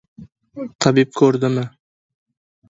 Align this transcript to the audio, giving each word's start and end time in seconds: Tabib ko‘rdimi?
Tabib 0.85 1.11
ko‘rdimi? 1.19 1.67